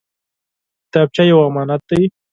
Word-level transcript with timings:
کتابچه 0.85 1.23
یو 1.29 1.37
امانت 1.47 1.81
دی 1.89 2.01